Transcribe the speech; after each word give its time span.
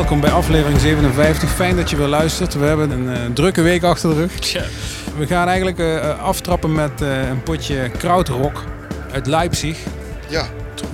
Welkom 0.00 0.20
bij 0.20 0.30
aflevering 0.30 0.80
57. 0.80 1.50
Fijn 1.50 1.76
dat 1.76 1.90
je 1.90 1.96
weer 1.96 2.06
luistert. 2.06 2.54
We 2.54 2.64
hebben 2.64 2.90
een 2.90 3.14
eh, 3.14 3.20
drukke 3.34 3.62
week 3.62 3.82
achter 3.82 4.08
de 4.08 4.14
rug. 4.14 4.32
We 5.16 5.26
gaan 5.26 5.48
eigenlijk 5.48 5.78
eh, 5.78 6.22
aftrappen 6.22 6.72
met 6.72 7.02
eh, 7.02 7.28
een 7.28 7.42
potje 7.42 7.90
krautrock 7.98 8.64
uit 9.12 9.26
Leipzig. 9.26 9.78
Ja, 10.28 10.46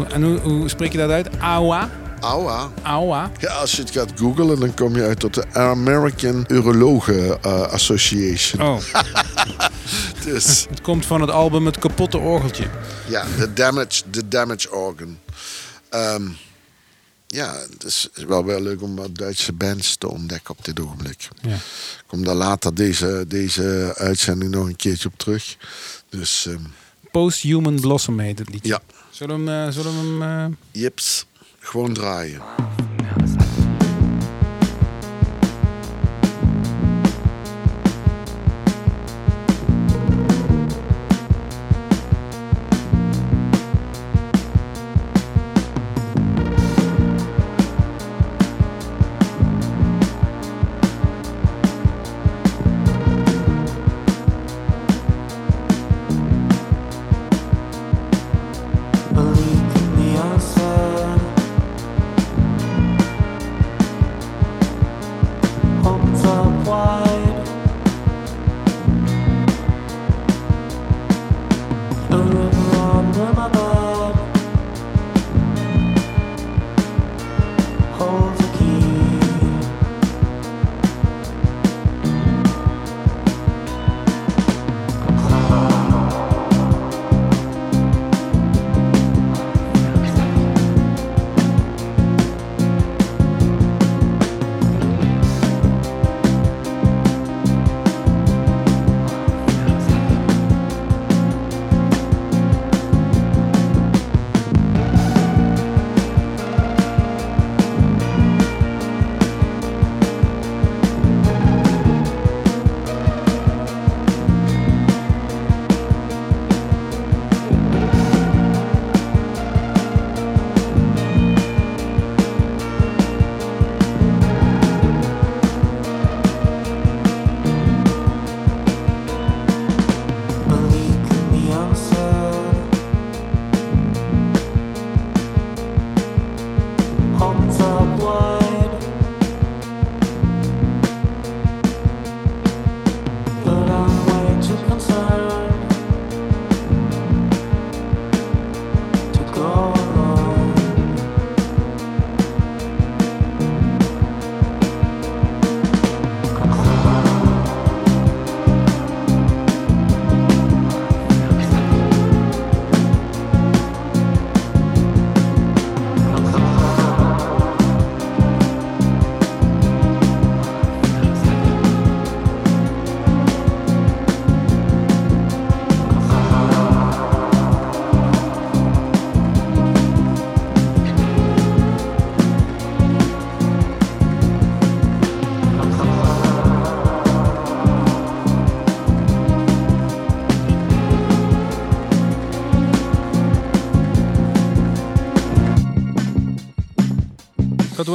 En 0.08 0.22
hoe, 0.22 0.38
hoe 0.38 0.68
spreek 0.68 0.92
je 0.92 0.98
dat 0.98 1.10
uit? 1.10 1.28
Aua? 1.38 1.90
aua. 2.20 2.70
Aua? 2.82 3.30
Ja, 3.38 3.52
als 3.52 3.72
je 3.72 3.82
het 3.82 3.90
gaat 3.90 4.12
googlen, 4.16 4.60
dan 4.60 4.74
kom 4.74 4.96
je 4.96 5.02
uit 5.02 5.20
tot 5.20 5.34
de 5.34 5.44
American 5.52 6.44
Urologen 6.48 7.42
Association. 7.70 8.62
Oh, 8.62 8.76
Dus 10.24 10.66
het 10.70 10.80
komt 10.80 11.06
van 11.06 11.20
het 11.20 11.30
album 11.30 11.66
Het 11.66 11.78
kapotte 11.78 12.18
orgeltje. 12.18 12.64
ja, 13.06 13.24
the 13.38 13.52
damage, 13.52 14.02
the 14.10 14.28
damage 14.28 14.70
organ. 14.70 15.18
Ehm, 15.88 16.22
ja, 17.26 17.54
het 17.70 17.84
is 17.84 18.08
wel 18.26 18.44
wel 18.44 18.60
leuk 18.62 18.82
om 18.82 18.96
wat 18.96 19.14
Duitse 19.16 19.52
bands 19.52 19.96
te 19.96 20.08
ontdekken 20.08 20.50
op 20.58 20.64
dit 20.64 20.80
ogenblik. 20.80 21.28
Ja. 21.40 21.54
Ik 21.54 22.04
kom 22.06 22.24
daar 22.24 22.34
later 22.34 22.74
deze, 22.74 23.24
deze 23.28 23.92
uitzending 23.96 24.50
nog 24.50 24.66
een 24.66 24.76
keertje 24.76 25.08
op 25.08 25.18
terug. 25.18 25.56
Dus 26.08 26.46
ehm, 26.46 26.62
Post-Human 27.10 27.80
Blossom 27.80 28.18
heet 28.18 28.38
het 28.38 28.48
liedje. 28.48 28.68
ja, 28.68 28.80
Zullen 29.10 29.44
we 29.44 29.50
hem... 29.50 29.66
eh, 29.68 29.72
zullen 29.74 29.92
we 30.18 30.24
hem 30.24 30.52
eh, 30.52 30.56
jips, 30.82 31.26
gewoon 31.58 31.92
draaien. 31.92 32.42
croire. 66.66 67.05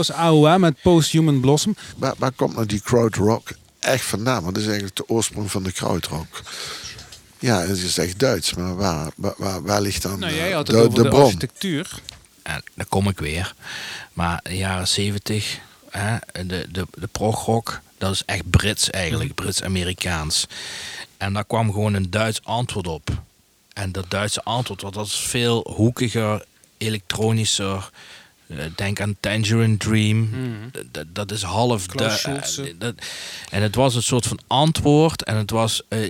Was 0.08 0.18
Aua 0.18 0.58
met 0.58 0.82
Post-Human 0.82 1.40
Blossom. 1.40 1.76
Waar, 1.98 2.14
waar 2.18 2.32
komt 2.32 2.54
nou 2.54 2.66
die 2.66 2.82
krautrock 2.82 3.52
echt 3.80 4.06
vandaan? 4.06 4.42
Want 4.44 4.56
dat 4.56 4.64
is 4.64 4.70
eigenlijk 4.70 4.96
de 4.96 5.10
oorsprong 5.10 5.52
van 5.52 5.64
de 5.64 5.72
krautrock. 5.72 6.42
Ja, 7.40 7.60
het 7.60 7.78
is 7.78 7.98
echt 7.98 8.20
Duits, 8.20 8.54
maar 8.54 8.76
waar, 8.76 9.12
waar, 9.16 9.34
waar, 9.38 9.62
waar 9.64 9.82
ligt 9.82 10.02
dan 10.02 10.20
Nou, 10.20 10.34
jij 10.34 10.52
had 10.52 10.68
het 10.68 10.76
de, 10.76 10.82
over 10.84 10.96
de 10.96 11.02
de, 11.04 11.10
bron? 11.10 11.24
architectuur. 11.24 12.00
En 12.44 12.64
daar 12.74 12.86
kom 12.86 13.08
ik 13.08 13.20
weer. 13.20 13.54
Maar 14.14 14.40
de 14.44 14.58
jaren 14.58 14.88
zeventig, 14.88 15.60
hè, 15.90 16.18
de, 16.46 16.68
de, 16.72 16.88
de 16.94 17.08
progrock, 17.12 17.82
dat 17.98 18.12
is 18.14 18.24
echt 18.26 18.50
Brits 18.50 18.90
eigenlijk, 18.90 19.36
Brits-Amerikaans. 19.36 20.48
En 21.18 21.34
daar 21.34 21.46
kwam 21.46 21.72
gewoon 21.72 21.94
een 21.94 22.10
Duits 22.10 22.40
antwoord 22.44 22.88
op. 22.88 23.10
En 23.74 23.92
dat 23.92 24.10
Duitse 24.10 24.44
antwoord 24.44 24.80
dat 24.80 24.96
was 24.96 25.20
veel 25.22 25.72
hoekiger, 25.76 26.46
elektronischer. 26.78 27.90
Eh, 28.58 28.66
Denk 28.76 29.00
aan 29.02 29.16
Tangerine 29.20 29.78
Dream. 29.78 30.30
Dat- 30.72 30.84
Dat, 30.92 31.06
dat 31.14 31.32
is 31.32 31.42
half 31.42 31.82
Schulze. 31.82 32.62
eh, 32.64 32.74
dat- 32.78 32.96
En 33.50 33.62
het 33.62 33.76
was 33.76 33.96
een 33.96 34.04
soort 34.04 34.26
van 34.28 34.40
antwoord. 34.48 35.24
En 35.24 35.36
het 35.36 35.50
was. 35.52 35.82
eh, 35.88 36.10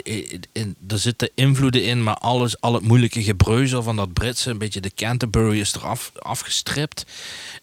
in, 0.51 0.75
er 0.88 0.99
zitten 0.99 1.29
invloeden 1.35 1.83
in, 1.83 2.03
maar 2.03 2.15
alles, 2.15 2.61
al 2.61 2.73
het 2.73 2.83
moeilijke 2.83 3.23
gebreuzel 3.23 3.83
van 3.83 3.95
dat 3.95 4.13
Britse. 4.13 4.49
Een 4.49 4.57
beetje 4.57 4.81
de 4.81 4.91
Canterbury 4.95 5.59
is 5.59 5.73
eraf 5.75 6.11
afgestript. 6.19 7.05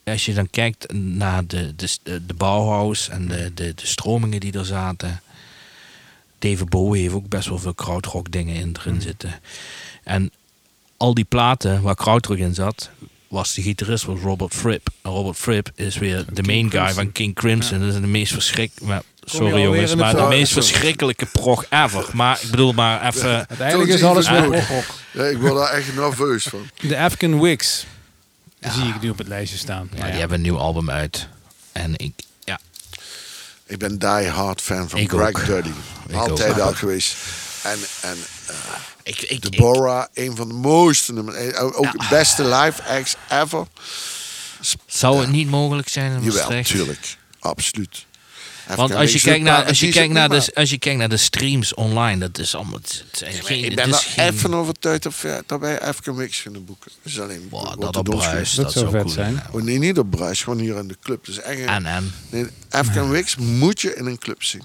Als 0.05 0.25
je 0.25 0.35
dan 0.35 0.51
kijkt 0.51 0.93
naar 0.93 1.47
de, 1.47 1.75
de, 1.77 1.89
de 2.27 2.35
Bauhaus 2.37 3.09
en 3.09 3.29
de, 3.29 3.51
de, 3.55 3.75
de 3.75 3.87
stromingen 3.87 4.41
die 4.41 4.53
er 4.53 4.65
zaten. 4.65 5.21
David 6.39 6.69
Bowie 6.69 7.03
heeft 7.03 7.15
ook 7.15 7.29
best 7.29 7.49
wel 7.49 7.59
veel 7.59 7.75
krautrock 7.75 8.31
dingen 8.33 8.55
in 8.55 8.77
erin 8.81 9.01
zitten. 9.01 9.41
En 10.05 10.31
al 10.97 11.15
die 11.15 11.25
platen 11.25 11.83
waar 11.83 11.95
krautrock 11.95 12.37
in 12.39 12.55
zat, 12.55 12.91
was 13.29 13.55
de 13.55 13.63
gitarist 13.63 14.05
was 14.05 14.21
Robert 14.21 14.55
Fripp. 14.55 14.89
En 15.03 15.11
Robert 15.11 15.37
Fripp 15.37 15.71
is 15.75 15.97
weer 15.99 16.25
de 16.33 16.43
main 16.43 16.71
guy 16.71 16.93
van 16.93 17.13
King 17.13 17.35
Crimson. 17.35 17.79
Dat 17.79 17.89
is 17.89 17.95
de 17.95 18.07
meest 18.07 18.33
verschrikkelijke... 18.33 19.05
Sorry 19.25 19.63
jongens, 19.63 19.91
de 19.91 19.97
maar 19.97 20.17
de 20.17 20.23
meest 20.23 20.53
verschrikkelijke 20.53 21.27
prog 21.27 21.65
ever. 21.71 22.07
Maar 22.13 22.39
ik 22.43 22.51
bedoel 22.51 22.73
maar 22.73 23.07
even... 23.07 23.31
Uiteindelijk 23.49 23.91
is 23.91 24.03
alles 24.03 24.29
weer. 24.29 24.67
Ja, 25.13 25.25
ik 25.25 25.39
word 25.39 25.55
daar 25.55 25.71
echt 25.71 25.95
nerveus 25.95 26.43
van. 26.45 26.71
De 26.81 26.99
Afghan 26.99 27.41
Wigs. 27.41 27.87
Die 28.61 28.71
zie 28.71 28.89
ik 28.89 29.01
nu 29.01 29.11
op 29.11 29.19
het 29.19 29.29
lijstje 29.29 29.59
staan. 29.59 29.89
Ja, 29.97 30.05
die 30.05 30.19
hebben 30.19 30.37
een 30.37 30.43
nieuw 30.43 30.59
album 30.59 30.91
uit. 30.91 31.29
En 31.73 31.93
ik... 31.97 32.13
Ja, 32.45 32.61
Ik 33.67 33.79
ben 33.79 33.99
die 33.99 34.29
hard 34.29 34.61
fan 34.61 34.89
van 34.89 34.99
Ik 34.99 35.11
Greg 35.11 35.29
ook. 35.29 35.47
Duddy. 35.47 35.71
Ik 36.09 36.15
Altijd 36.15 36.53
ook. 36.53 36.59
al 36.59 36.75
geweest. 36.75 37.17
En, 37.63 37.79
en 38.01 38.17
eh, 38.47 38.55
ik, 39.09 39.21
ik, 39.21 39.31
ik, 39.31 39.43
Deborah, 39.51 40.05
een 40.15 40.37
van 40.37 40.49
de 40.49 40.55
mooiste 40.55 41.13
nummers. 41.13 41.37
eh, 41.37 41.65
Ook 41.65 41.93
de 41.93 42.07
beste 42.11 42.43
live 42.45 42.83
acts 42.83 43.15
ever. 43.29 43.67
zou 44.87 45.21
het 45.21 45.31
niet 45.31 45.49
mogelijk 45.49 45.89
zijn 45.89 46.13
in 46.13 46.23
Jawel, 46.23 46.35
Maastricht? 46.35 46.69
tuurlijk. 46.71 47.17
absoluut. 47.39 48.07
Want 48.77 48.95
als 48.95 49.13
je, 49.13 49.21
kijkt 49.21 49.45
naar, 49.45 49.65
als, 49.65 49.81
je 49.81 49.89
kijkt 49.91 50.13
naar 50.13 50.29
de, 50.29 50.51
als 50.55 50.71
je 50.71 50.79
kijkt 50.79 50.99
naar 50.99 51.09
de 51.09 51.17
streams 51.17 51.75
online, 51.75 52.19
dat 52.19 52.39
is 52.39 52.55
allemaal. 52.55 52.79
Het, 52.79 53.05
zijn 53.13 53.33
geen, 53.33 53.65
ik 53.65 53.75
ben 53.75 53.89
er 53.89 53.95
geen- 53.95 54.25
even 54.35 54.55
overtuigd 54.55 55.07
of, 55.07 55.23
ja, 55.23 55.43
dat 55.47 55.61
wij 55.61 55.81
African 55.81 56.17
Weeks 56.17 56.43
kunnen 56.43 56.65
boeken. 56.65 56.91
Dat 57.03 57.13
is 57.13 57.21
alleen 57.21 57.47
Wow, 57.51 57.81
dat 57.81 57.97
op 57.97 58.05
bruis, 58.05 58.55
Dat 58.55 58.65
dat 58.65 58.73
zou 58.75 58.91
vet 58.91 59.01
cool 59.03 59.13
zijn. 59.15 59.43
Oh, 59.53 59.63
nee, 59.63 59.79
niet 59.79 59.99
op 59.99 60.11
Bruis, 60.11 60.43
gewoon 60.43 60.59
hier 60.59 60.77
in 60.77 60.89
de 60.89 60.97
club. 61.03 61.25
Dus 61.25 61.41
echt 61.41 61.59
een- 61.59 61.67
En 61.69 61.87
en. 61.87 62.15
nee, 62.31 62.47
African 62.71 63.11
Weeks 63.11 63.37
moet 63.37 63.81
je 63.81 63.95
in 63.97 64.07
een 64.07 64.19
club 64.19 64.43
zien. 64.43 64.63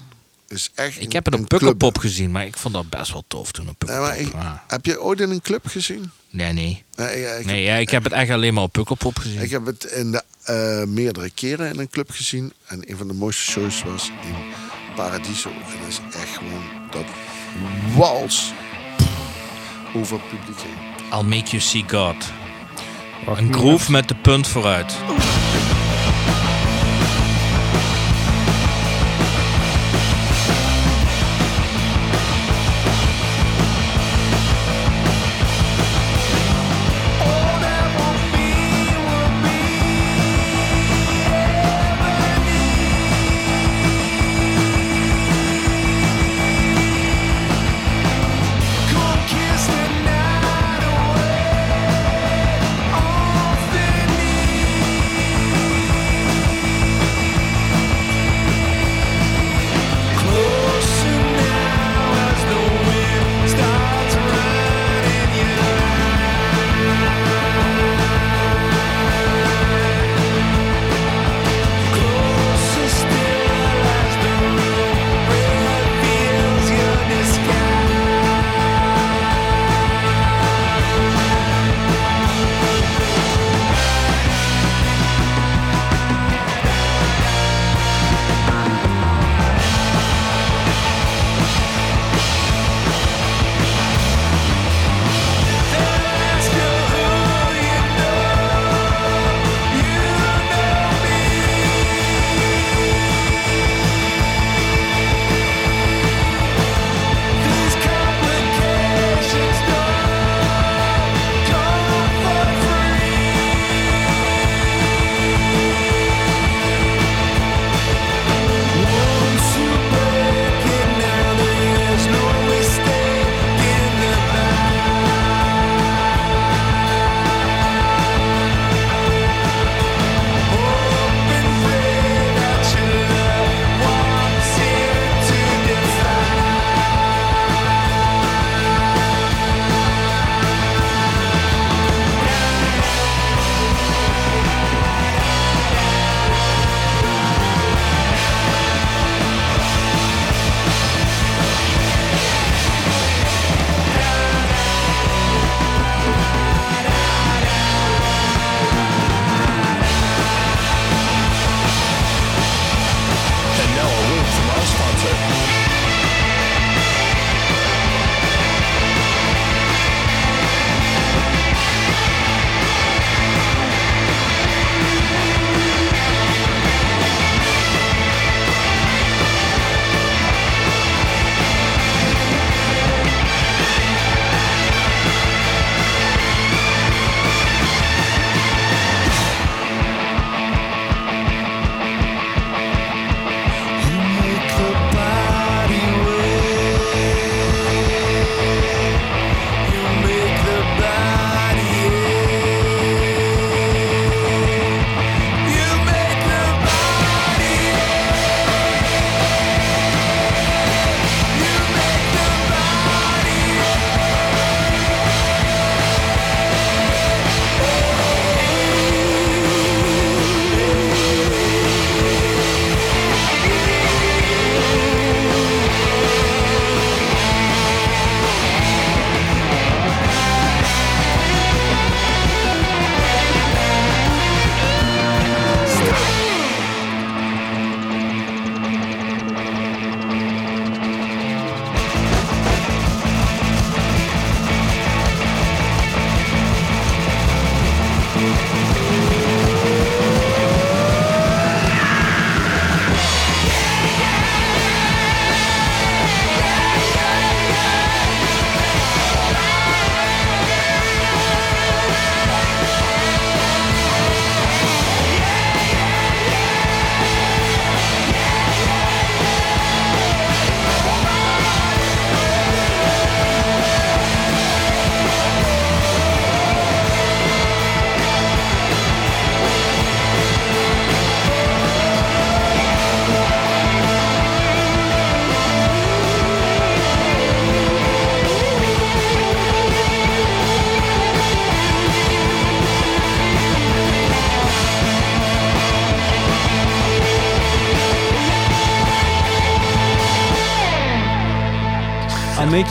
Is 0.54 0.70
echt 0.74 0.96
Ik 0.96 1.02
een- 1.02 1.10
heb 1.12 1.24
het 1.24 1.34
een. 1.34 1.46
Pukkelpop 1.46 1.98
gezien, 1.98 2.30
maar 2.30 2.46
ik 2.46 2.56
vond 2.56 2.74
dat 2.74 2.88
best 2.90 3.12
wel 3.12 3.24
tof 3.28 3.52
toen 3.52 3.68
op 3.68 3.78
Pukkelpop. 3.78 4.14
ik- 4.14 4.32
Ah. 4.34 4.52
Heb 4.68 4.86
je 4.86 5.02
ooit 5.02 5.20
in 5.20 5.30
een 5.30 5.40
club 5.42 5.66
gezien? 5.66 6.10
Nee, 6.30 6.52
nee. 6.52 6.82
Nee, 6.96 7.20
ja, 7.20 7.32
ik, 7.32 7.44
Nee, 7.46 7.62
ja, 7.62 7.74
ik 7.76 7.90
heb 7.90 8.04
het 8.04 8.12
echt 8.12 8.30
alleen 8.30 8.54
maar 8.54 8.62
op 8.62 8.72
Pukkelpop 8.72 9.18
gezien. 9.18 9.40
ik 9.40 9.50
heb 9.50 9.66
het 9.66 9.84
in 9.84 10.10
de, 10.12 10.22
eh, 10.44 10.84
meerdere 10.86 11.30
keren 11.30 11.72
in 11.72 11.78
een 11.78 11.90
club 11.90 12.10
gezien. 12.10 12.52
En 12.66 12.90
een 12.90 12.96
van 12.96 13.08
de 13.08 13.14
mooiste 13.14 13.50
shows 13.50 13.82
was 13.82 14.08
in 14.08 14.34
Paradiso. 14.96 15.48
En 15.50 15.56
dat 15.80 15.88
is 15.88 16.00
echt 16.20 16.36
gewoon 16.36 16.62
dat 16.90 17.04
wals 17.96 18.52
over 19.94 20.16
het 20.20 20.28
publiek 20.28 20.60
heen. 20.60 21.18
I'll 21.18 21.26
make 21.28 21.50
you 21.50 21.60
see 21.62 21.84
God. 21.88 22.16
Wacht, 23.26 23.40
Een 23.40 23.52
groove 23.52 23.90
met 23.90 24.08
de 24.08 24.14
punt 24.14 24.48
vooruit. 24.48 24.94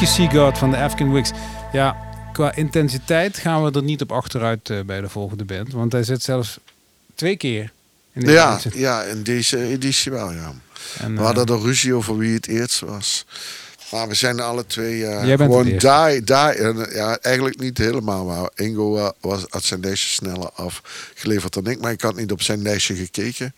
God 0.08 0.58
van 0.58 0.72
de 0.72 0.78
Afghan 0.78 1.14
Wigs. 1.14 1.32
Ja, 1.72 1.98
qua 2.34 2.56
intensiteit 2.56 3.38
gaan 3.38 3.64
we 3.64 3.72
er 3.72 3.84
niet 3.84 4.02
op 4.02 4.12
achteruit 4.12 4.70
eh, 4.70 4.80
bij 4.82 5.02
de 5.02 5.10
volgende 5.10 5.46
band. 5.46 5.72
Want 5.72 5.92
hij 5.92 6.04
zit 6.04 6.24
zelfs 6.24 6.58
twee 7.16 7.38
keer 7.38 7.72
in 8.14 8.26
de 8.26 8.32
Ja, 8.32 8.52
editie. 8.52 8.80
ja, 8.80 9.02
in 9.04 9.24
deze 9.24 9.64
editie 9.64 10.12
wel, 10.12 10.32
ja. 10.32 10.54
En, 11.00 11.14
We 11.14 11.20
eh, 11.20 11.26
hadden 11.26 11.46
er 11.46 11.62
ruzie 11.62 11.94
over 11.94 12.18
wie 12.18 12.34
het 12.34 12.48
eerst 12.48 12.80
was. 12.80 13.26
Maar 13.94 14.08
we 14.08 14.14
zijn 14.14 14.40
alle 14.40 14.66
twee 14.66 15.06
eh, 15.06 15.26
bent 15.26 15.40
gewoon 15.40 15.64
die, 15.64 15.78
die. 15.78 16.36
En, 16.36 16.86
eh, 16.88 16.96
ja, 16.96 17.18
eigenlijk 17.22 17.60
niet 17.60 17.78
helemaal. 17.78 18.26
Maar 18.26 18.50
Ingo 18.56 18.98
eh, 18.98 19.10
was, 19.20 19.46
had 19.50 19.64
zijn 19.64 19.80
lijstje 19.80 20.14
sneller 20.14 20.50
afgeleverd 20.50 21.54
dan 21.54 21.68
ik. 21.68 21.82
Maar 21.82 21.92
ik 21.92 22.02
had 22.02 22.16
niet 22.16 22.32
op 22.32 22.42
zijn 22.42 22.62
lijstje 22.62 22.96
gekeken. 22.96 23.54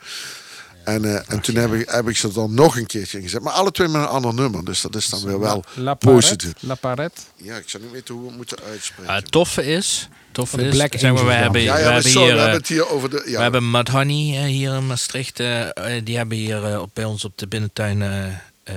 En, 0.86 1.06
eh, 1.06 1.22
en 1.34 1.40
toen 1.40 1.56
heb 1.56 1.74
ik, 1.74 1.90
heb 1.90 2.08
ik 2.10 2.18
ze 2.18 2.30
er 2.36 2.50
nog 2.50 2.78
een 2.78 2.86
keertje 2.86 3.18
ingezet. 3.18 3.42
Maar 3.42 3.54
alle 3.54 3.72
twee 3.72 3.88
met 3.88 4.02
een 4.02 4.08
ander 4.08 4.34
nummer. 4.34 4.66
Dus 4.66 4.82
dat 4.82 4.96
is 4.96 5.10
dan 5.10 5.24
weer 5.26 5.40
wel 5.40 5.64
La 5.76 5.94
positief. 5.94 6.54
La 6.60 6.76
Parette. 6.76 7.22
Ja, 7.36 7.56
ik 7.58 7.70
zou 7.70 7.84
niet 7.84 7.92
weten 7.92 8.14
hoe 8.14 8.24
we 8.24 8.28
het 8.30 8.38
moeten 8.38 8.58
uitspreken. 8.72 9.10
Eh, 9.10 9.16
het 9.20 9.32
toffe 9.32 9.66
is, 9.66 10.10
toffe 10.32 10.58
de 10.58 10.64
is 10.64 10.76
Black 10.76 10.92
zeg 10.98 11.02
maar, 11.02 11.10
Angels 11.12 11.26
we 11.28 11.34
dan. 11.34 11.42
hebben, 11.42 11.62
ja, 11.62 11.74
we 11.74 11.80
ja, 11.80 11.92
hebben 11.92 12.12
sorry, 12.12 12.26
hier... 12.28 12.36
we 12.36 12.40
eh, 12.40 12.44
hebben 12.44 12.60
het 12.62 12.68
hier 12.70 12.90
over 12.90 13.10
de... 13.10 13.24
Ja, 13.28 13.36
We 13.38 13.42
hebben 13.58 13.90
Honey 13.92 14.38
eh, 14.38 14.44
hier 14.44 14.76
in 14.76 14.88
Maastricht. 14.88 15.40
eh, 15.40 15.96
eh, 15.98 16.06
die 16.06 16.18
hebben 16.18 16.38
hier 16.38 16.66
eh, 16.66 16.82
op, 16.82 16.90
bij 16.94 17.04
ons 17.06 17.26
op 17.26 17.38
de 17.38 17.48
binnentuin 17.48 18.02
eh, 18.02 18.26
eh, 18.64 18.76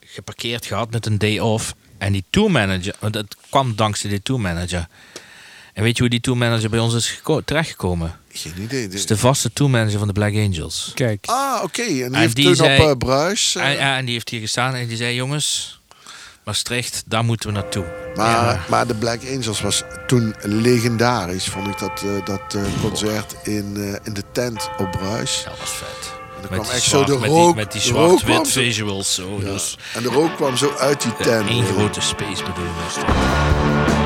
geparkeerd 0.00 0.66
gehad 0.66 0.90
met 0.90 1.06
een 1.06 1.18
day 1.18 1.38
off. 1.38 1.74
En 1.98 2.12
die 2.12 2.24
tourmanager, 2.30 2.94
want 2.98 3.14
het 3.14 3.36
kwam 3.50 3.76
dankzij 3.76 4.10
die 4.10 4.22
tourmanager. 4.22 4.86
En 5.72 5.82
weet 5.82 5.94
je 5.96 6.00
hoe 6.02 6.10
die 6.10 6.20
tourmanager 6.20 6.70
bij 6.70 6.78
ons 6.78 6.94
is 6.94 7.08
geko- 7.10 7.40
terechtgekomen? 7.40 8.18
geen 8.32 8.54
idee. 8.62 8.84
Dat 8.86 8.94
is 8.94 9.06
de 9.06 9.16
vaste 9.16 9.52
tourmanager 9.52 9.98
van 9.98 10.06
de 10.06 10.12
Black 10.14 10.34
Angels. 10.34 10.92
Kijk, 10.94 11.26
Ah, 11.26 11.60
oké. 11.62 11.82
En 11.82 11.88
die 11.94 12.04
En 12.04 12.14
heeft 12.14 12.36
die 12.36 12.44
toen 12.44 12.54
zei- 12.54 12.82
op 12.82 12.88
eh, 12.90 12.96
Bruis... 12.96 13.54
eh, 13.56 13.64
En, 13.64 13.72
ja, 13.72 13.96
en 13.96 14.04
die 14.04 14.14
heeft 14.14 14.28
hier 14.28 14.40
gestaan 14.40 14.74
en 14.74 14.86
die 14.86 14.96
zei: 14.96 15.14
Jongens, 15.14 15.80
Maastricht, 16.44 17.02
daar 17.06 17.24
moeten 17.24 17.48
we 17.48 17.54
naartoe. 17.54 17.84
Maar, 18.14 18.44
Ja. 18.54 18.60
maar 18.68 18.86
de 18.86 18.94
Black 18.94 19.20
Angels 19.34 19.60
was 19.60 19.82
toen 20.06 20.34
legendarisch, 20.42 21.44
vond 21.48 21.66
ik 21.66 21.78
dat, 21.78 22.02
eh, 22.04 22.24
dat 22.26 22.54
eh, 22.54 22.62
concert 22.80 23.34
in, 23.42 23.74
eh, 23.76 24.06
in 24.06 24.12
de 24.14 24.24
tent 24.32 24.68
op 24.78 24.90
Bruis. 24.90 25.42
Dat 25.44 25.58
was 25.58 25.70
vet. 25.70 25.86
En 25.88 26.36
er 26.36 26.40
Met 26.40 26.50
kwam 26.50 26.62
die, 26.62 26.72
echt 26.72 26.82
zwart, 26.82 27.08
zo 27.08 27.14
de 27.14 27.20
met 27.20 27.30
rook. 27.30 27.46
die, 27.46 27.64
met 27.64 27.72
die 27.72 27.80
zwart-wit 27.80 28.48
visuals. 28.50 29.14
Zo. 29.14 29.38
Ja. 29.42 29.44
Dus 29.52 29.78
En 29.94 30.02
de 30.02 30.08
rook 30.08 30.36
kwam 30.36 30.56
zo 30.56 30.74
uit 30.78 31.02
die 31.02 31.16
tent. 31.16 31.48
één 31.48 31.64
grote 31.64 32.00
space 32.00 32.42
bedoel 32.44 32.64
ik. 32.64 33.99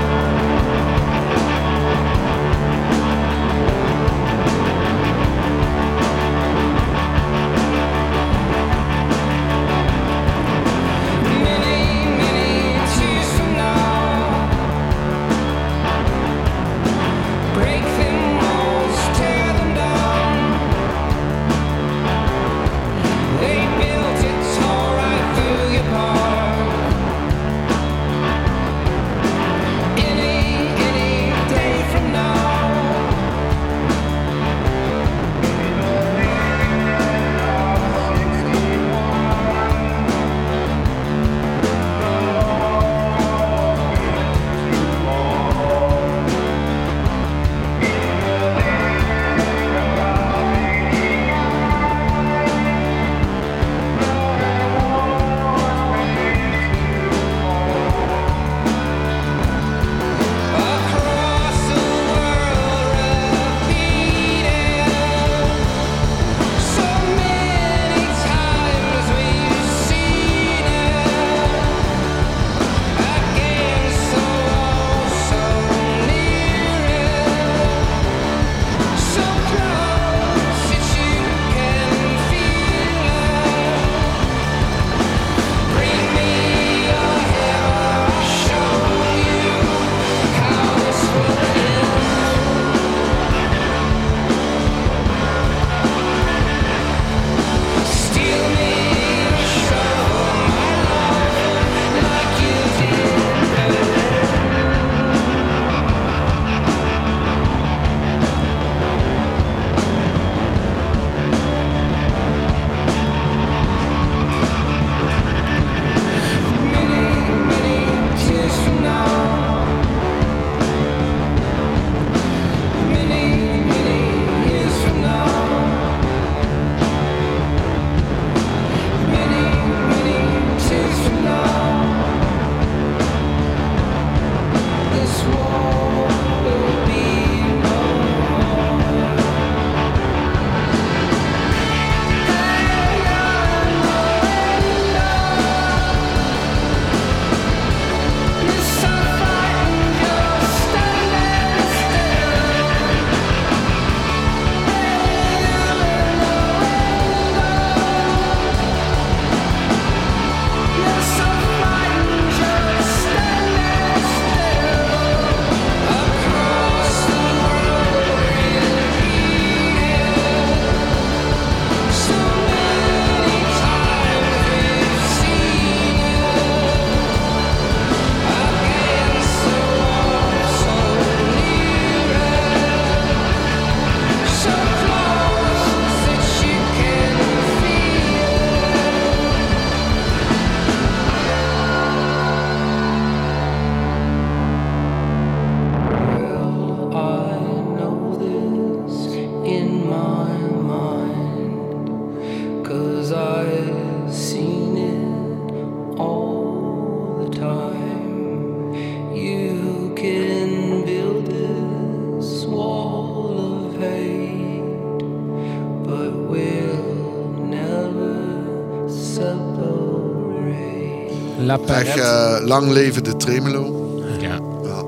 Lang 222.60 222.72
leven 222.72 223.04
de 223.04 223.16
tremolo. 223.16 224.02
Ja. 224.20 224.40
Ja. 224.62 224.84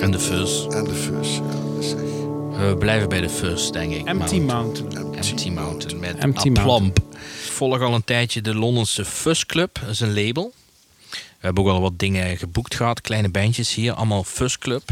En 0.00 0.10
de 0.10 0.18
fuzz. 0.18 0.66
En 0.66 0.84
de 0.84 0.94
fuzz. 0.94 1.36
Ja, 1.36 1.42
echt 1.80 2.68
We 2.68 2.76
blijven 2.78 3.08
bij 3.08 3.20
de 3.20 3.28
fuzz, 3.28 3.70
denk 3.70 3.92
ik. 3.92 4.06
Empty 4.06 4.40
Mountain. 4.40 5.14
Empty 5.14 5.50
Mountain 5.50 6.00
met 6.00 6.16
Empty 6.18 6.48
Aplomb. 6.48 6.98
Ik 6.98 7.52
volg 7.52 7.80
al 7.80 7.94
een 7.94 8.04
tijdje 8.04 8.42
de 8.42 8.54
Londense 8.54 9.04
Fuzz 9.04 9.44
Club. 9.44 9.78
Dat 9.80 9.90
is 9.90 10.00
een 10.00 10.14
label. 10.14 10.52
We 11.10 11.18
hebben 11.38 11.64
ook 11.64 11.70
al 11.70 11.80
wat 11.80 11.98
dingen 11.98 12.36
geboekt 12.36 12.74
gehad. 12.74 13.00
Kleine 13.00 13.28
bandjes 13.28 13.74
hier. 13.74 13.92
Allemaal 13.92 14.24
Fuzz 14.24 14.56
Club. 14.58 14.82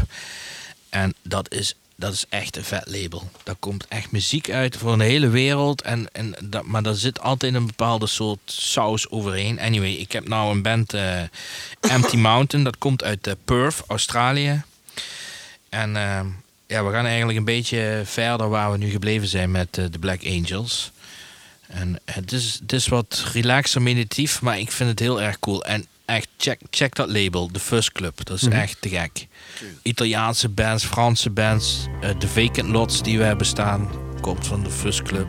En 0.89 1.13
dat 1.21 1.53
is, 1.53 1.75
dat 1.95 2.13
is 2.13 2.25
echt 2.29 2.57
een 2.57 2.63
vet 2.63 2.83
label. 2.85 3.29
Daar 3.43 3.55
komt 3.59 3.87
echt 3.87 4.11
muziek 4.11 4.51
uit 4.51 4.77
voor 4.77 4.93
een 4.93 4.99
hele 4.99 5.29
wereld. 5.29 5.81
En, 5.81 6.07
en 6.11 6.35
dat, 6.43 6.65
maar 6.65 6.83
daar 6.83 6.93
zit 6.93 7.19
altijd 7.19 7.53
een 7.53 7.65
bepaalde 7.65 8.07
soort 8.07 8.39
saus 8.45 9.09
overheen. 9.09 9.59
Anyway, 9.59 9.91
ik 9.91 10.11
heb 10.11 10.27
nou 10.27 10.51
een 10.51 10.61
band 10.61 10.93
eh, 10.93 11.21
Empty 11.79 12.15
Mountain. 12.15 12.65
Dat 12.65 12.77
komt 12.77 13.03
uit 13.03 13.27
eh, 13.27 13.33
Perth, 13.45 13.83
Australië. 13.87 14.63
En 15.69 15.95
eh, 15.95 16.25
ja, 16.67 16.85
we 16.85 16.91
gaan 16.91 17.05
eigenlijk 17.05 17.37
een 17.37 17.45
beetje 17.45 18.01
verder 18.05 18.49
waar 18.49 18.71
we 18.71 18.77
nu 18.77 18.89
gebleven 18.89 19.27
zijn 19.27 19.51
met 19.51 19.73
de 19.73 19.99
Black 19.99 20.25
Angels. 20.25 20.91
En 21.67 21.99
het 22.05 22.31
is, 22.31 22.57
het 22.61 22.73
is 22.73 22.87
wat 22.87 23.25
relaxer 23.33 23.81
meditatief, 23.81 24.41
maar 24.41 24.59
ik 24.59 24.71
vind 24.71 24.89
het 24.89 24.99
heel 24.99 25.21
erg 25.21 25.39
cool. 25.39 25.65
En 25.65 25.87
echt, 26.05 26.27
check, 26.37 26.59
check 26.69 26.95
dat 26.95 27.09
label, 27.09 27.51
de 27.51 27.59
First 27.59 27.91
Club. 27.91 28.25
Dat 28.25 28.37
is 28.37 28.47
echt 28.47 28.81
te 28.81 28.89
gek. 28.89 29.27
Italiaanse 29.81 30.49
bands, 30.49 30.85
Franse 30.85 31.29
bands, 31.29 31.85
eh, 32.01 32.09
de 32.19 32.27
Vacant 32.27 32.69
Lots 32.69 33.03
die 33.03 33.17
we 33.17 33.23
hebben 33.23 33.45
staan, 33.45 33.89
komt 34.21 34.47
van 34.47 34.63
de 34.63 34.69
First 34.69 35.01
Club. 35.01 35.27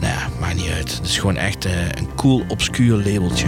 Nou 0.00 0.38
maakt 0.40 0.54
niet 0.54 0.70
uit. 0.70 0.96
Het 0.96 1.06
is 1.06 1.18
gewoon 1.18 1.36
echt 1.36 1.64
eh, 1.64 1.88
een 1.88 2.14
cool, 2.14 2.44
obscuur 2.48 2.96
labeltje. 2.96 3.46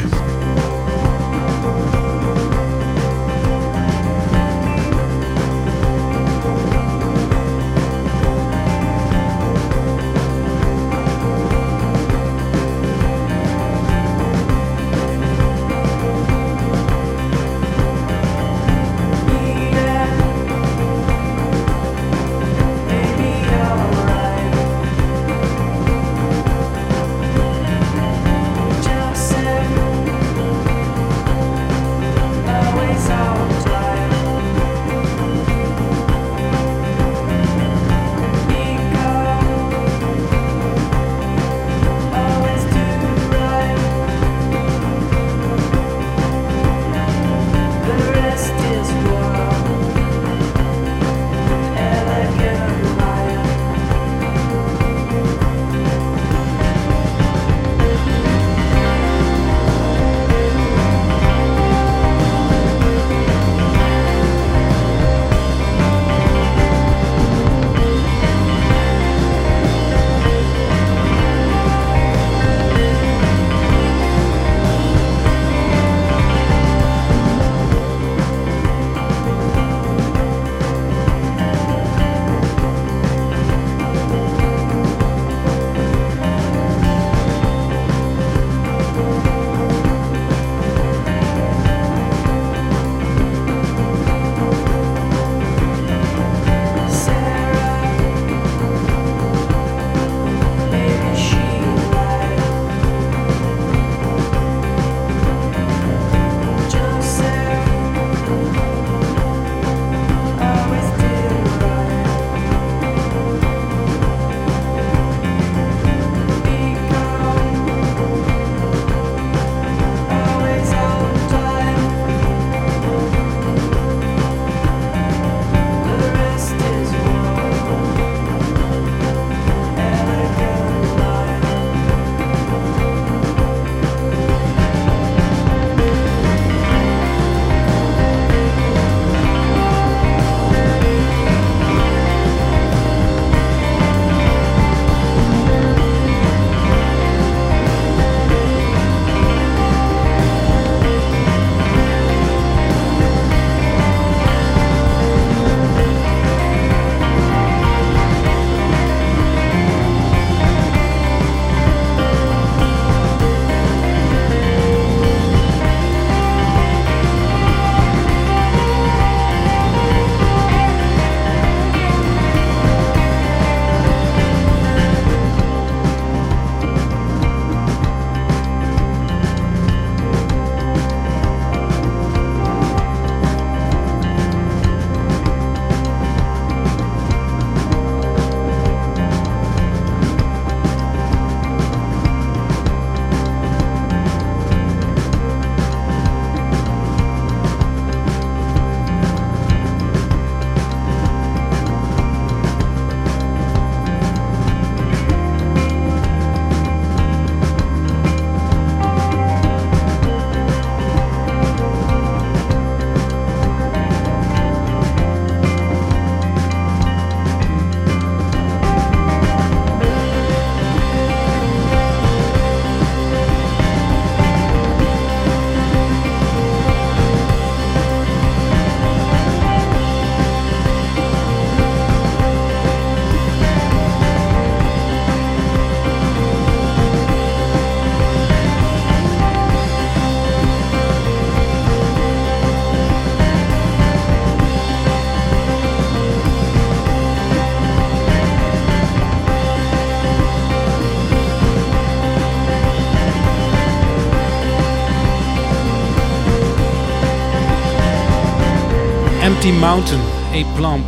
Mountain, 259.61 260.01
A 260.33 260.55
Plump. 260.57 260.87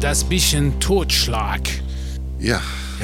Das 0.00 0.22
bisschen 0.24 0.78
Totschlag. 0.78 1.60
Ja. 2.38 2.60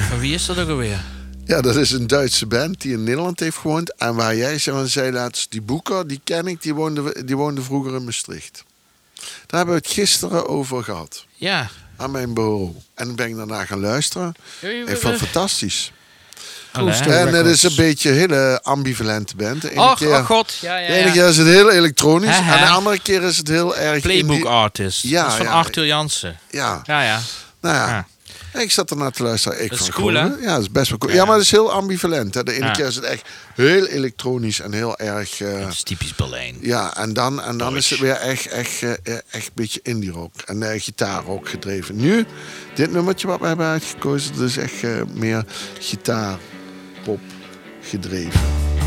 Van 0.09 0.19
wie 0.19 0.33
is 0.33 0.45
dat 0.45 0.59
ook 0.59 0.69
alweer? 0.69 1.03
ja, 1.45 1.61
dat 1.61 1.75
is 1.75 1.91
een 1.91 2.07
Duitse 2.07 2.45
band 2.45 2.81
die 2.81 2.93
in 2.93 3.03
Nederland 3.03 3.39
heeft 3.39 3.57
gewoond. 3.57 3.95
En 3.95 4.15
waar 4.15 4.35
jij 4.35 4.57
zei 4.85 5.11
laatst, 5.11 5.51
die 5.51 5.61
boeker, 5.61 6.07
die 6.07 6.21
ken 6.23 6.47
ik, 6.47 6.61
die 6.61 6.73
woonde, 6.73 7.25
die 7.25 7.37
woonde 7.37 7.61
vroeger 7.61 7.95
in 7.95 8.03
Maastricht. 8.03 8.63
Daar 9.15 9.57
hebben 9.57 9.75
we 9.75 9.81
het 9.81 9.91
gisteren 9.91 10.47
over 10.47 10.83
gehad. 10.83 11.25
Ja. 11.35 11.69
Aan 11.95 12.11
mijn 12.11 12.33
bureau. 12.33 12.71
En 12.93 13.15
ben 13.15 13.27
ik 13.27 13.35
daarna 13.35 13.65
gaan 13.65 13.79
luisteren. 13.79 14.33
Ik 14.61 14.97
vond 14.97 15.19
het 15.19 15.29
fantastisch. 15.29 15.91
En 16.75 17.33
het 17.33 17.45
is 17.45 17.63
een 17.63 17.75
beetje 17.75 18.09
een 18.09 18.15
hele 18.15 18.59
ambivalente 18.63 19.35
band. 19.35 19.61
De 19.61 19.71
ene, 19.71 19.81
Och, 19.81 19.97
keer, 19.97 20.07
oh 20.19 20.25
god. 20.25 20.57
Ja, 20.61 20.77
ja, 20.77 20.87
de 20.87 20.93
ene 20.93 21.11
keer 21.11 21.27
is 21.27 21.37
het 21.37 21.47
heel 21.47 21.71
elektronisch. 21.71 22.37
En 22.37 22.59
de 22.59 22.65
andere 22.67 22.99
keer 22.99 23.23
is 23.23 23.37
het 23.37 23.47
heel 23.47 23.75
erg... 23.77 24.01
Playbook 24.01 24.31
indie- 24.35 24.49
artist. 24.49 25.01
Ja, 25.03 25.21
dat 25.21 25.31
is 25.31 25.37
van 25.37 25.45
ja. 25.45 25.51
Arthur 25.51 25.85
Jansen. 25.85 26.39
Ja, 26.49 26.81
Ja, 26.83 27.03
ja. 27.03 27.19
nou 27.61 27.75
ja. 27.75 27.87
Ja. 27.87 28.05
Ik 28.61 28.71
zat 28.71 28.89
ernaar 28.91 29.11
te 29.11 29.23
luisteren. 29.23 29.63
Ik 29.63 29.69
Dat 29.69 29.79
is 29.79 29.89
cool, 29.89 30.13
hè? 30.13 30.21
Ja, 30.23 30.53
dat 30.53 30.61
is 30.61 30.71
best 30.71 30.89
wel 30.89 30.97
cool. 30.97 31.11
Ja. 31.11 31.17
Ja, 31.17 31.25
maar 31.25 31.35
het 31.35 31.43
is 31.43 31.51
heel 31.51 31.71
ambivalent. 31.71 32.33
Hè. 32.33 32.43
De 32.43 32.53
ene 32.53 32.65
Ja. 32.65 32.71
keer 32.71 32.85
is 32.85 32.95
het 32.95 33.03
echt 33.03 33.21
heel 33.55 33.85
elektronisch 33.85 34.59
en 34.59 34.73
heel 34.73 34.97
erg... 34.97 35.41
eh, 35.41 35.59
Dat 35.61 35.71
is 35.71 35.83
typisch 35.83 36.15
Berlijn. 36.15 36.57
ja, 36.61 36.95
en 36.97 37.13
dan, 37.13 37.41
en 37.41 37.57
dan 37.57 37.75
is 37.75 37.89
het 37.89 37.99
weer 37.99 38.13
echt, 38.15 38.47
echt, 38.47 38.81
eh, 38.83 38.91
echt 39.31 39.45
een 39.45 39.51
beetje 39.53 39.79
indie 39.83 40.11
rock. 40.11 40.33
En 40.45 40.61
uh, 40.61 40.69
gitaarrock 40.77 41.49
gedreven. 41.49 41.95
Nu, 41.95 42.25
dit 42.75 42.91
nummertje 42.91 43.27
wat 43.27 43.39
we 43.39 43.47
hebben 43.47 43.65
uitgekozen, 43.67 44.35
dat 44.37 44.49
is 44.49 44.57
echt 44.57 44.83
eh, 44.83 44.89
meer 45.13 45.45
gitaar, 45.79 46.37
pop 47.05 47.19
gedreven. 47.81 48.84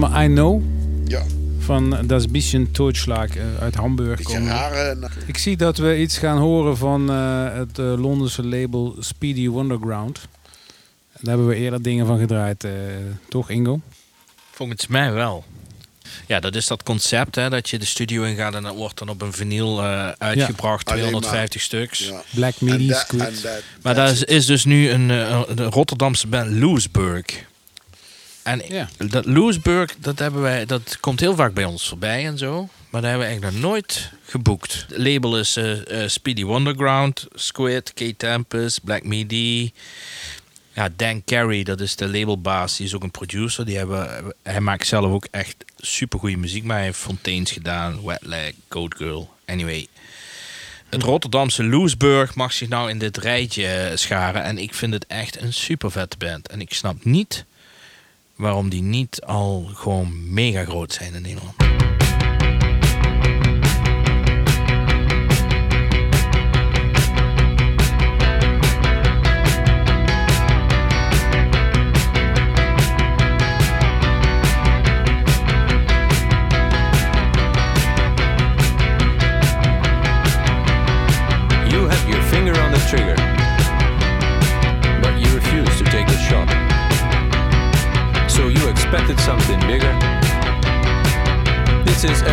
Nummer 0.00 0.22
I 0.24 0.26
Know 0.26 0.62
Ja, 1.06 1.22
van 1.58 2.06
Das 2.06 2.26
bisschen 2.30 2.70
Totschlag 2.72 3.28
eh, 3.36 3.42
uit 3.60 3.74
Hamburg. 3.74 4.16
beetje 4.16 4.34
komen. 4.34 4.48
rare... 4.52 4.94
na- 4.94 5.08
Ik 5.26 5.38
zie 5.38 5.56
dat 5.56 5.76
we 5.78 5.98
iets 5.98 6.18
gaan 6.18 6.38
horen 6.38 6.76
van 6.76 7.10
eh, 7.10 7.52
het 7.52 7.78
eh, 7.78 7.84
Londense 8.00 8.44
label 8.46 8.96
Speedy 8.98 9.48
Wonderground. 9.48 10.20
Daar 11.20 11.28
hebben 11.34 11.46
we 11.46 11.54
eerder 11.54 11.82
dingen 11.82 12.06
van 12.06 12.18
gedraaid, 12.18 12.64
eh, 12.64 12.70
toch 13.28 13.50
Ingo? 13.50 13.80
Volgens 14.50 14.86
mij 14.86 15.12
wel. 15.12 15.44
Ja, 16.26 16.40
dat 16.40 16.54
is 16.54 16.66
dat 16.66 16.82
concept, 16.82 17.34
hè, 17.34 17.50
dat 17.50 17.70
je 17.70 17.78
de 17.78 17.84
studio 17.84 18.22
ingaat 18.22 18.54
en 18.54 18.62
dat 18.62 18.74
wordt 18.74 18.98
dan 18.98 19.08
op 19.08 19.22
een 19.22 19.32
vinyl 19.32 19.82
eh, 19.82 20.08
uitgebracht, 20.18 20.90
Alleen 20.90 21.00
250 21.02 21.60
stuks. 21.62 21.98
Ja. 21.98 22.22
Black 22.34 22.60
Midi 22.60 22.92
Squid. 22.92 23.42
Maar 23.82 23.94
dat 23.94 24.04
daar 24.04 24.10
is, 24.10 24.24
is 24.24 24.46
dus 24.46 24.64
nu 24.64 24.90
een, 24.90 25.10
eh, 25.10 25.42
de 25.54 25.64
Rotterdamse 25.64 26.26
band 26.26 26.50
Loesburg. 26.50 27.24
En 28.42 28.62
Ja. 28.68 28.88
dat 28.98 29.26
Loesburg, 29.26 29.96
dat, 29.98 30.18
hebben 30.18 30.42
wij, 30.42 30.66
dat 30.66 30.96
komt 31.00 31.20
heel 31.20 31.34
vaak 31.34 31.54
bij 31.54 31.64
ons 31.64 31.88
voorbij 31.88 32.26
en 32.26 32.38
zo. 32.38 32.68
Maar 32.90 33.00
daar 33.00 33.10
hebben 33.10 33.28
we 33.28 33.32
eigenlijk 33.32 33.62
nog 33.62 33.70
nooit 33.72 34.10
geboekt. 34.24 34.86
Het 34.88 34.98
label 34.98 35.38
is 35.38 35.56
eh, 35.56 36.02
eh, 36.02 36.08
Speedy 36.08 36.44
Wonderground, 36.44 37.26
Squid, 37.34 37.92
K-Tempest, 37.94 38.84
Black 38.84 39.04
Midi. 39.04 39.72
Ja, 40.72 40.88
Dan 40.96 41.24
Carey, 41.24 41.62
dat 41.62 41.80
is 41.80 41.96
de 41.96 42.08
labelbaas, 42.08 42.76
die 42.76 42.86
is 42.86 42.94
ook 42.94 43.02
een 43.02 43.10
producer. 43.10 43.64
Die 43.64 43.76
hebben, 43.76 44.34
hij 44.42 44.60
maakt 44.60 44.86
zelf 44.86 45.12
ook 45.12 45.26
echt 45.30 45.56
supergoeie 45.76 46.38
muziek. 46.38 46.64
Maar 46.64 46.76
hij 46.76 46.84
heeft 46.84 46.98
Fontaines 46.98 47.50
gedaan, 47.50 48.04
Wet 48.04 48.18
Leg, 48.22 48.52
Goat 48.68 48.94
Girl. 48.96 49.34
Anyway. 49.46 49.86
Het 50.88 51.02
Rotterdamse 51.02 51.64
Loesburg 51.64 52.34
mag 52.34 52.52
zich 52.52 52.68
nou 52.68 52.90
in 52.90 52.98
dit 52.98 53.16
rijtje 53.16 53.92
scharen. 53.94 54.42
En 54.42 54.58
ik 54.58 54.74
vind 54.74 54.92
het 54.92 55.06
echt 55.06 55.40
een 55.40 55.52
super 55.52 55.90
vette 55.90 56.16
band. 56.16 56.48
En 56.48 56.60
ik 56.60 56.72
snap 56.74 57.04
niet 57.04 57.44
waarom 58.40 58.68
die 58.68 58.82
niet 58.82 59.22
al 59.22 59.70
gewoon 59.74 60.32
mega 60.32 60.64
groot 60.64 60.92
zijn 60.92 61.14
in 61.14 61.22
Nederland. 61.22 61.58
Trigger. 82.90 83.39
This 92.00 92.22
is 92.22 92.29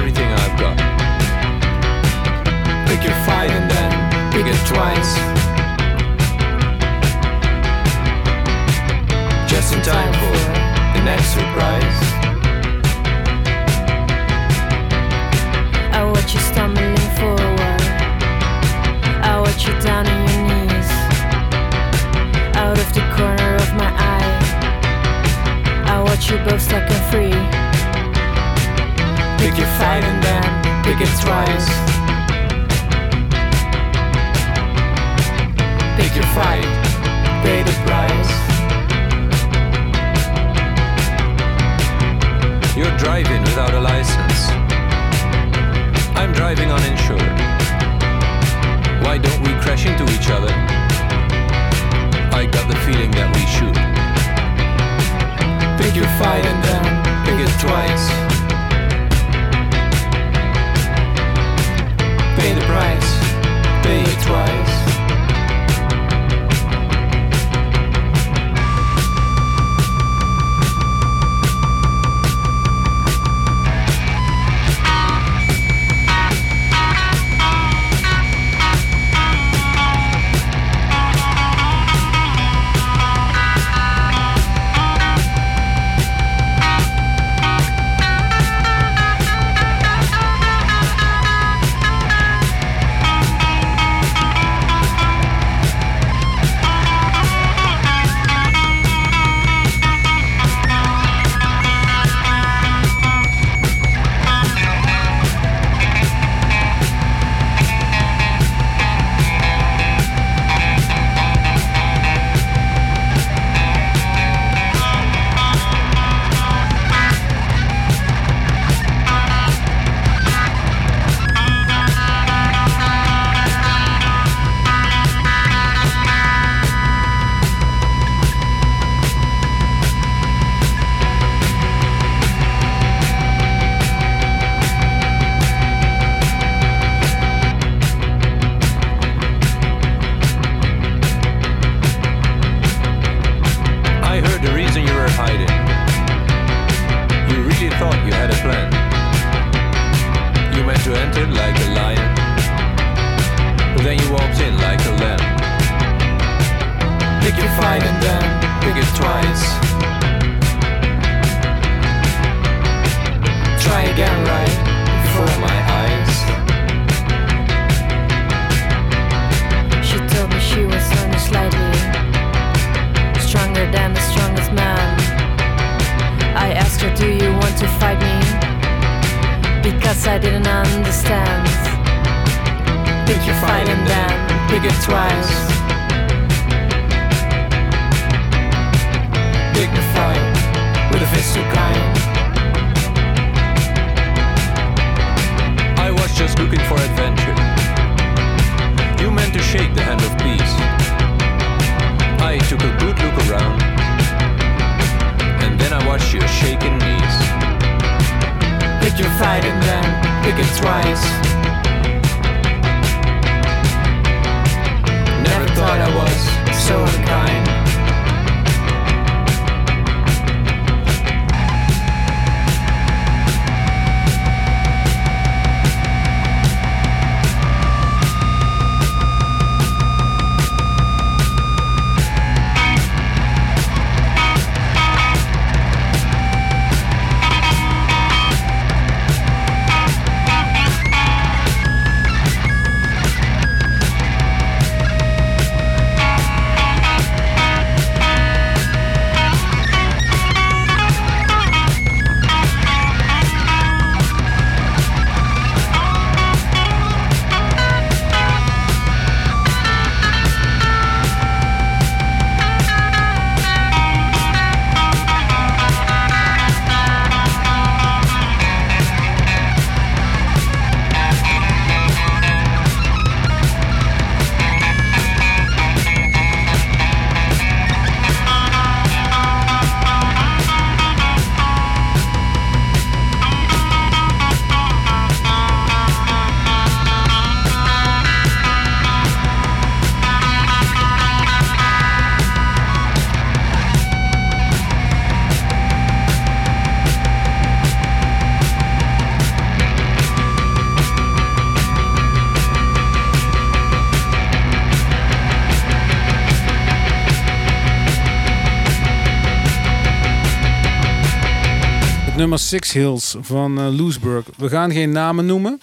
nummer 312.28 312.46
Six 312.46 312.72
Hills 312.72 313.16
van 313.22 313.58
eh 313.60 313.78
Loesburg. 313.78 314.26
We 314.38 314.50
gaan 314.50 314.72
geen 314.72 314.92
namen 314.92 315.26
noemen. 315.26 315.62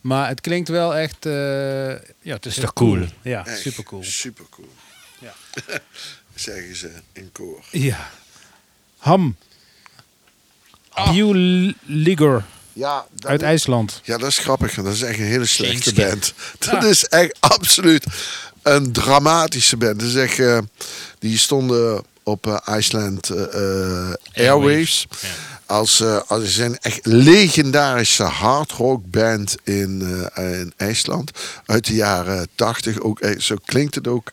Maar 0.00 0.28
het 0.28 0.40
klinkt 0.40 0.68
wel 0.68 0.94
echt... 0.94 1.26
eh, 1.26 1.32
ja, 2.20 2.34
het 2.34 2.46
is, 2.46 2.54
toch 2.54 2.72
cool? 2.72 3.06
Ja, 3.22 3.46
Echt 3.46 3.60
super 3.60 3.84
cool. 3.84 4.02
Super 4.04 4.44
cool. 4.50 4.68
Ja. 5.18 5.34
Zeggen 6.34 6.76
ze 6.76 6.90
in 7.12 7.32
koor. 7.32 7.64
Ja. 7.70 8.10
Ham. 8.98 9.36
Ah. 10.88 11.10
Ligor 11.84 12.44
Ja, 12.72 13.06
uit 13.18 13.40
is- 13.40 13.46
IJsland. 13.46 14.00
Ja, 14.04 14.18
dat 14.18 14.28
is 14.28 14.38
grappig. 14.38 14.74
Dat 14.74 14.86
is 14.94 15.02
echt 15.02 15.18
een 15.18 15.24
hele 15.24 15.46
slechte 15.46 15.94
band. 15.94 16.34
Dat 16.70 16.84
is 16.84 17.04
echt 17.04 17.36
absoluut 17.40 18.04
een 18.62 18.92
dramatische 18.92 19.76
band. 19.76 20.00
Dat 20.00 20.08
is 20.08 20.14
echt, 20.14 20.38
eh, 20.38 20.58
die 21.18 21.38
stonden 21.38 22.04
op 22.22 22.46
eh, 22.46 22.76
Iceland 22.76 23.30
eh, 23.30 23.42
eh, 24.08 24.14
Airwaves. 24.34 25.06
Ja. 25.20 25.28
Als, 25.66 26.00
eh, 26.00 26.20
als 26.26 26.42
ze 26.44 26.50
zijn 26.50 26.78
echt 26.78 27.06
legendarische 27.06 28.22
hardrock 28.22 29.10
band 29.10 29.56
in, 29.64 30.02
eh, 30.34 30.60
in 30.60 30.72
IJsland. 30.76 31.30
Uit 31.66 31.86
de 31.86 31.94
jaren 31.94 32.48
80. 32.54 33.00
Ook, 33.00 33.20
echt- 33.20 33.42
zo 33.42 33.56
klinkt 33.64 33.94
het 33.94 34.08
ook. 34.08 34.32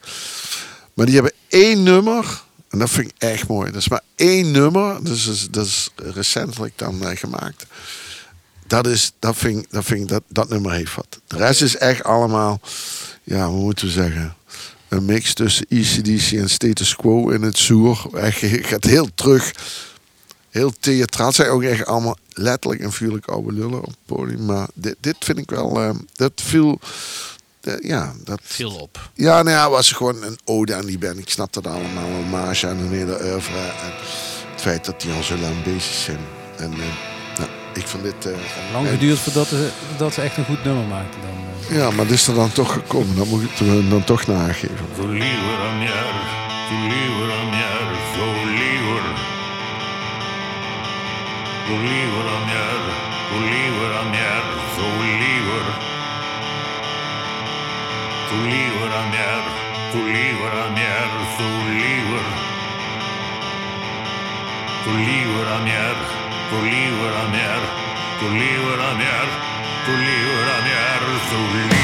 Maar 0.94 1.06
die 1.06 1.14
hebben 1.14 1.32
één 1.48 1.82
nummer. 1.82 2.42
En 2.70 2.78
dat 2.78 2.90
vind 2.90 3.06
ik 3.06 3.14
echt 3.18 3.48
mooi. 3.48 3.70
Dat 3.70 3.80
is 3.80 3.88
maar 3.88 4.00
één 4.14 4.50
nummer. 4.50 5.04
Dat 5.04 5.14
is, 5.16 5.46
dat 5.50 5.66
is 5.66 5.90
recentelijk 5.96 6.78
dan 6.78 7.06
eh, 7.06 7.16
gemaakt. 7.16 7.66
Dat, 8.66 8.86
is, 8.86 9.12
dat 9.18 9.36
vind 9.36 9.58
ik, 9.62 9.66
dat, 9.70 9.84
vind 9.84 10.08
dat, 10.08 10.22
dat 10.28 10.48
nummer 10.48 10.72
heeft 10.72 10.94
wat. 10.94 11.20
De 11.26 11.36
rest 11.36 11.62
is 11.62 11.76
echt 11.76 12.02
allemaal, 12.04 12.60
ja, 13.22 13.46
hoe 13.48 13.60
moeten 13.62 13.86
we 13.86 13.92
zeggen? 13.92 14.34
Een 14.88 15.04
mix 15.04 15.34
tussen 15.34 15.66
ECDC 15.68 16.32
en 16.32 16.50
status 16.50 16.96
quo 16.96 17.28
in 17.28 17.42
het 17.42 17.58
zoer. 17.58 18.06
Echt, 18.14 18.38
gaat 18.42 18.84
heel 18.84 19.08
terug. 19.14 19.52
Heel 20.52 20.72
theatraal. 20.80 21.26
Het 21.26 21.36
zijn 21.36 21.48
ook 21.50 21.62
echt 21.62 21.86
allemaal 21.86 22.16
letterlijk 22.32 22.82
en 22.82 22.92
vuurlijk 22.92 23.26
oude 23.26 23.52
lullen 23.52 23.78
op 23.80 23.86
het 23.86 23.96
podium. 24.06 24.44
Maar 24.44 24.66
dit, 24.74 24.96
dit 25.00 25.16
vind 25.18 25.38
ik 25.38 25.50
wel, 25.50 25.80
eh, 25.82 25.90
dat 26.14 26.32
viel, 26.34 26.78
eh, 27.60 27.74
ja, 27.80 28.12
dat, 28.24 28.40
Viel 28.42 28.70
op. 28.74 29.10
ja, 29.14 29.42
nou 29.42 29.56
ja, 29.56 29.70
was 29.70 29.92
gewoon 29.92 30.22
een 30.22 30.38
ode 30.44 30.74
aan 30.74 30.86
die 30.86 30.98
band. 30.98 31.18
Ik 31.18 31.30
snap 31.30 31.52
dat 31.52 31.66
allemaal. 31.66 32.04
Een 32.08 32.14
hommage 32.14 32.66
aan 32.68 32.78
een 32.78 32.92
hele 32.92 33.18
oeuvre. 33.32 33.58
En 33.58 33.92
het 34.52 34.60
feit 34.60 34.84
dat 34.84 35.00
die 35.00 35.12
al 35.12 35.22
zo 35.22 35.36
lang 35.36 35.62
bezig 35.62 35.94
zijn. 35.94 36.18
En 36.56 36.72
eh, 36.72 36.78
nou, 37.38 37.50
ik 37.74 37.86
vond 37.86 38.02
dit... 38.02 38.26
eh, 38.26 38.32
Lang 38.72 38.86
en- 38.86 38.92
geduurd 38.92 39.18
voordat 39.18 39.46
ze, 39.46 39.70
dat 39.98 40.14
ze 40.14 40.20
echt 40.20 40.36
een 40.36 40.44
goed 40.44 40.64
nummer 40.64 40.84
maakten. 40.86 41.20
Dan. 41.20 41.76
Ja, 41.78 41.90
maar 41.90 42.06
dit 42.06 42.14
is 42.14 42.26
er 42.28 42.34
dan 42.34 42.52
toch 42.52 42.72
gekomen. 42.72 43.16
Dat 43.16 43.26
moet 43.26 43.42
ik 43.42 43.58
er 43.58 43.88
dan 43.88 44.04
toch 44.04 44.26
nageven. 44.26 44.76
Þú 51.72 51.78
lífur 51.80 52.26
að 52.28 52.42
mér, 52.50 52.88
þú 53.28 53.38
lífur 53.48 53.92
að 53.96 54.08
mér, 54.12 54.48
þú 54.74 54.88
lífur 55.20 55.70
Þú 58.28 58.40
lífur 58.42 58.96
að 58.98 59.06
mér, 59.14 59.48
þú 59.94 60.02
lífur 60.10 60.56
að 60.60 60.74
mér, 60.76 61.16
þú 61.38 61.48
lífur 61.78 62.28
Þú 64.82 64.98
lífur 64.98 65.48
að 65.54 65.64
mér, 65.70 66.02
þú 66.50 66.60
lífur 66.66 67.16
að 67.22 67.32
mér, 67.38 67.64
þú 68.20 68.34
lífur 68.36 68.84
að 68.90 69.00
mér, 69.00 69.32
þú 69.86 69.96
lífur 70.02 70.52
að 70.58 70.68
mér, 70.68 71.08
þú 71.30 71.40
lífur 71.54 71.81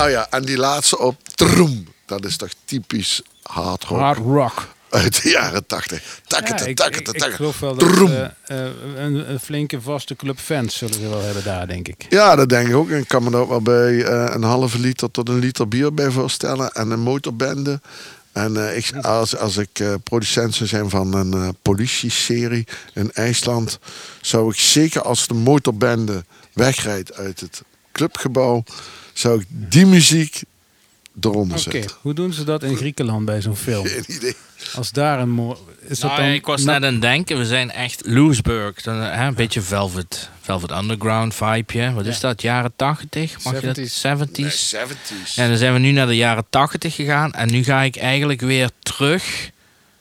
Oh 0.00 0.10
ja, 0.10 0.26
en 0.30 0.42
die 0.42 0.56
laatste 0.56 0.98
op 0.98 1.16
Troem. 1.34 1.88
Dat 2.06 2.24
is 2.24 2.36
toch 2.36 2.50
typisch 2.64 3.22
hard 3.42 3.84
rock 3.84 3.98
Hard 4.00 4.18
rock. 4.18 4.68
uit 4.90 5.22
de 5.22 5.28
jaren 5.28 5.66
tachtig. 5.66 6.02
Ja, 6.02 6.20
Takkete, 6.26 6.68
ik, 6.68 6.76
takkete, 6.76 7.12
ik, 7.12 7.22
geloof 7.34 7.58
wel 7.60 7.74
dat 7.74 7.88
Troem. 7.92 8.10
eh, 8.10 8.24
eh, 8.24 8.70
een, 8.96 9.30
een 9.30 9.40
flinke 9.40 9.80
vaste 9.80 10.16
club 10.16 10.38
fans 10.38 10.76
zullen 10.76 10.94
ze 10.94 11.08
wel 11.08 11.20
hebben 11.22 11.44
daar, 11.44 11.66
denk 11.66 11.88
ik. 11.88 12.06
Ja, 12.08 12.36
dat 12.36 12.48
denk 12.48 12.68
ik 12.68 12.74
ook. 12.74 12.90
En 12.90 12.98
ik 12.98 13.08
kan 13.08 13.22
me 13.22 13.30
daar 13.30 13.40
ook 13.40 13.48
wel 13.48 13.62
bij 13.62 14.04
eh, 14.04 14.34
een 14.34 14.42
halve 14.42 14.78
liter 14.78 15.10
tot 15.10 15.28
een 15.28 15.38
liter 15.38 15.68
bier 15.68 15.94
bij 15.94 16.10
voorstellen. 16.10 16.70
En 16.72 16.90
een 16.90 17.00
motorbende. 17.00 17.80
En 18.32 18.76
ik, 18.76 18.92
als, 19.02 19.36
als 19.36 19.56
ik 19.56 19.82
producent 20.04 20.54
zou 20.54 20.68
zijn 20.68 20.90
van 20.90 21.14
een 21.14 21.56
politie-serie 21.62 22.66
in 22.94 23.12
IJsland, 23.12 23.78
zou 24.20 24.50
ik 24.50 24.58
zeker 24.58 25.02
als 25.02 25.26
de 25.26 25.34
motorbende 25.34 26.24
wegrijdt 26.52 27.14
uit 27.14 27.40
het 27.40 27.62
clubgebouw, 27.92 28.62
zou 29.20 29.40
ik 29.40 29.46
die 29.50 29.86
muziek 29.86 30.42
eronder 31.20 31.58
Oké, 31.58 31.70
zetten. 31.70 31.96
hoe 32.00 32.14
doen 32.14 32.32
ze 32.32 32.44
dat 32.44 32.62
in 32.62 32.76
Griekenland 32.76 33.24
bij 33.24 33.40
zo'n 33.42 33.56
film? 33.56 33.86
Geen 33.86 34.04
idee. 34.08 34.36
Als 34.74 34.90
daar 34.90 35.20
een 35.20 35.30
mooi... 35.30 35.56
Is 35.86 35.98
dat 35.98 36.10
Nou, 36.10 36.22
dan... 36.22 36.32
ik 36.32 36.46
was 36.46 36.64
net 36.64 36.74
aan 36.74 36.82
het 36.92 37.00
denken, 37.02 37.38
we 37.38 37.46
zijn 37.46 37.70
echt 37.70 38.02
Loesburg. 38.06 38.82
Dan, 38.82 38.94
hè, 38.96 39.26
een 39.26 39.34
beetje 39.34 39.60
Velvet, 39.60 40.28
Velvet 40.40 40.70
Underground 40.70 41.34
vibeje. 41.34 41.92
Wat 41.92 42.06
is 42.06 42.20
dat, 42.20 42.42
jaren 42.42 42.72
80? 42.76 43.44
Mag 43.44 43.60
je 43.60 43.66
dat? 43.66 43.78
70s. 43.78 44.30
70s? 44.30 44.40
Nee, 44.40 44.50
70s. 44.50 45.34
En 45.36 45.48
dan 45.48 45.56
zijn 45.58 45.72
we 45.72 45.78
nu 45.78 45.90
naar 45.90 46.06
de 46.06 46.16
jaren 46.16 46.44
80 46.50 46.94
gegaan. 46.94 47.32
En 47.32 47.50
nu 47.50 47.64
ga 47.64 47.80
ik 47.82 47.96
eigenlijk 47.96 48.40
weer 48.40 48.70
terug 48.82 49.50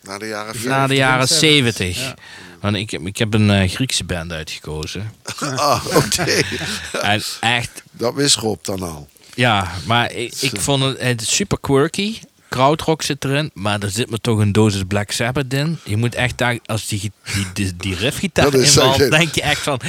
Naar 0.01 0.19
de 0.19 0.27
jaren 0.27 0.51
50. 0.51 0.71
naar 0.71 0.87
de 0.87 0.95
jaren 0.95 1.27
70s, 1.27 1.37
70. 1.39 1.97
ja. 1.97 2.15
Want 2.61 2.75
ik, 2.75 2.89
heb- 2.91 3.05
ik 3.07 3.17
heb 3.17 3.33
een 3.33 3.49
eh, 3.51 3.69
Griekse 3.69 4.03
band 4.03 4.31
uitgekozen. 4.31 5.11
Ah, 5.39 5.85
oké. 5.95 6.41
En 7.01 7.21
echt, 7.39 7.83
Dat 7.91 8.13
wist 8.13 8.35
Rob 8.35 8.57
dan 8.61 8.81
al. 8.83 9.07
ja, 9.35 9.71
maar 9.85 10.11
ik, 10.13 10.33
ik 10.39 10.59
vond 10.61 10.83
het, 10.83 11.01
het 11.01 11.21
super 11.27 11.57
quirky. 11.59 12.19
Krautrock 12.49 13.01
zit 13.01 13.23
erin, 13.23 13.51
maar 13.53 13.79
er 13.81 13.89
zit 13.89 14.09
me 14.09 14.19
toch 14.21 14.39
een 14.39 14.51
dosis 14.51 14.83
Black 14.87 15.11
Sabbath 15.11 15.53
in. 15.53 15.79
Je 15.83 15.97
moet 15.97 16.15
echt 16.15 16.37
daar, 16.37 16.57
als 16.65 16.87
die, 16.87 17.11
die, 17.33 17.45
die, 17.53 17.75
die 17.77 17.95
riffgitaar 17.95 18.53
invalt, 18.53 19.11
denk 19.11 19.35
je 19.35 19.41
echt 19.41 19.61
van, 19.61 19.79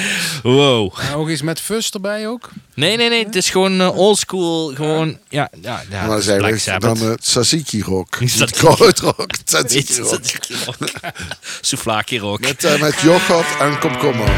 wow. 0.42 0.94
En 1.00 1.14
ook 1.14 1.28
eens 1.28 1.42
met 1.42 1.60
fus 1.60 1.90
erbij 1.90 2.28
ook? 2.28 2.50
Nee, 2.74 2.96
nee, 2.96 3.08
nee, 3.08 3.24
het 3.24 3.36
is 3.36 3.50
gewoon 3.50 3.80
eh, 3.80 3.96
oldschool, 3.96 4.74
gewoon, 4.74 5.18
ja, 5.28 5.50
ja, 5.62 5.82
ja 5.90 6.06
maar 6.06 6.22
zijn 6.22 6.38
Black 6.38 6.58
Sabbath. 6.58 6.98
dan 6.98 7.08
het 7.08 7.20
Tzatziki 7.20 7.82
rock. 7.82 8.08
Krautrock, 8.50 9.36
Tzatziki 9.44 10.00
rock. 10.00 10.20
Souvlaki 11.60 12.18
rock. 12.18 12.40
Met, 12.40 12.64
eh, 12.64 12.80
met 12.80 13.00
yoghurt 13.00 13.60
en 13.60 13.78
komkommer. 13.78 14.28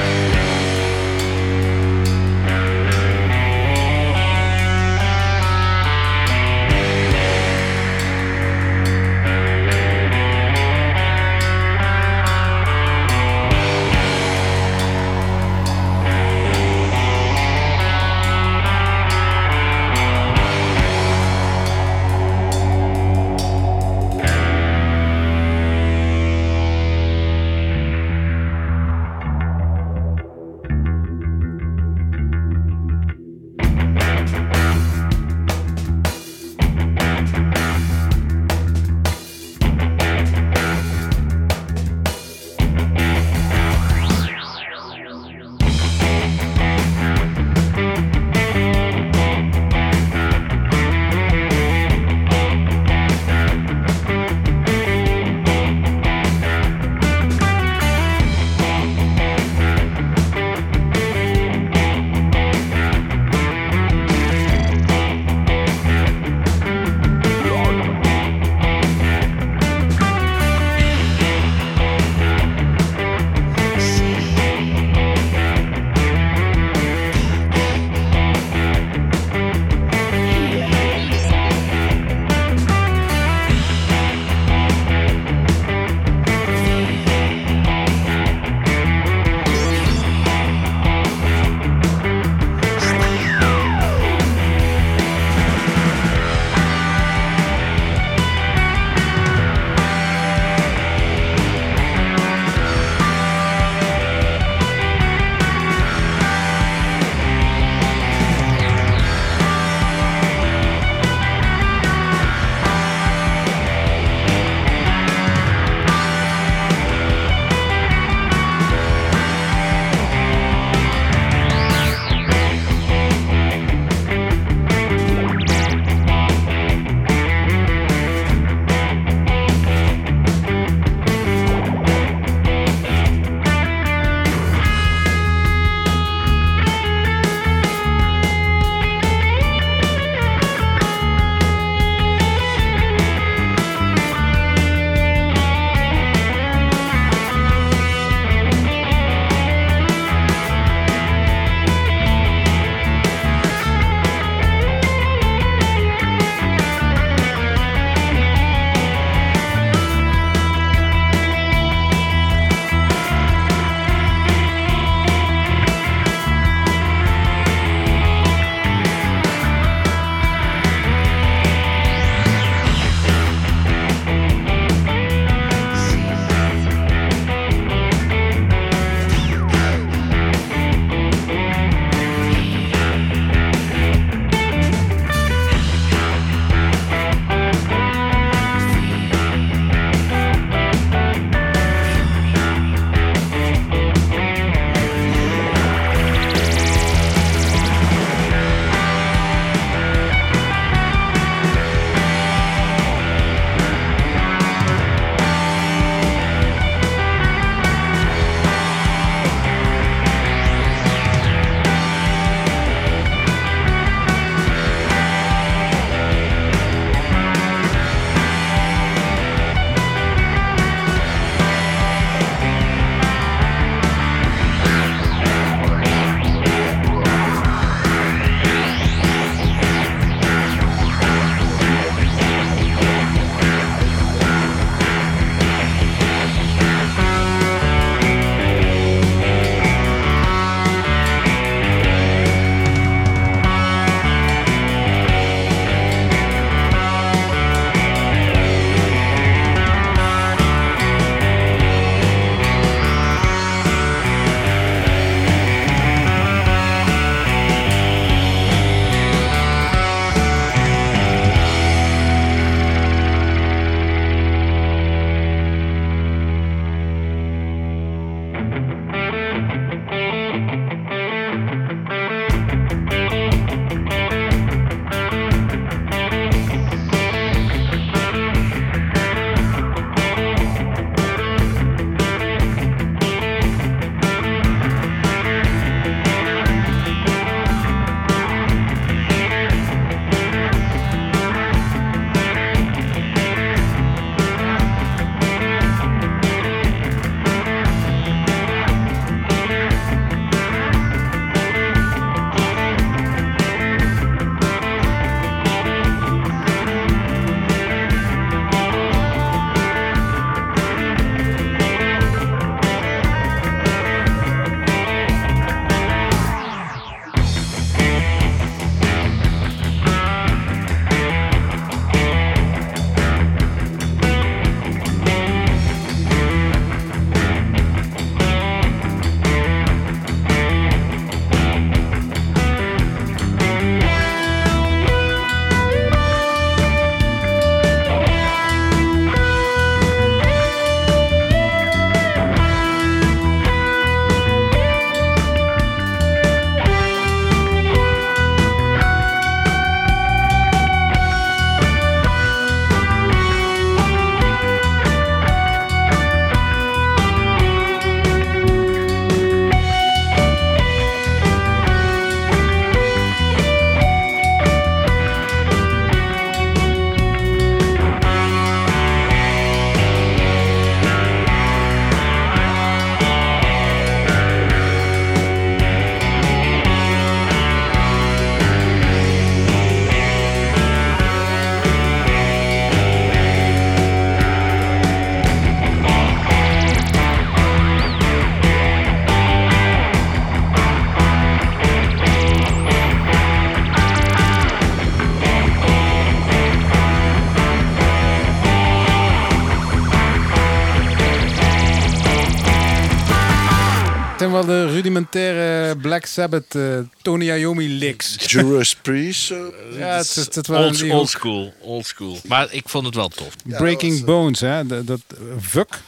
Rudimentaire 404.82 405.76
Black 405.76 406.06
Sabbath 406.06 406.54
eh, 406.54 406.78
Tony 407.02 407.30
Iommi 407.30 407.68
licks. 407.68 408.16
Judas 408.26 408.74
Priest. 408.82 409.30
eh, 409.30 409.38
Ja, 409.78 409.96
het, 409.96 410.14
het, 410.14 410.34
het 410.34 410.46
waren 410.46 410.90
Old, 410.90 411.08
school, 411.08 411.52
old 411.60 411.86
school. 411.86 412.18
Maar 412.26 412.52
ik 412.52 412.68
vond 412.68 412.86
het 412.86 412.94
wel 412.94 413.08
tof. 413.08 413.34
Breaking 413.46 413.92
was, 413.92 414.04
Bones, 414.04 414.40
hè? 414.40 414.66
Dat, 414.66 414.86
dat 414.86 415.00
Fuck. 415.40 415.80